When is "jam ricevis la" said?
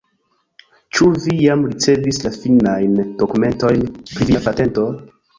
1.41-2.31